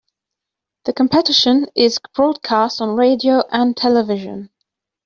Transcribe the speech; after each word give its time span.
The 0.85 0.93
competition 0.93 1.67
is 1.75 1.99
broadcast 2.15 2.81
on 2.81 2.95
radio 2.95 3.43
and 3.51 3.77
television. 3.77 4.49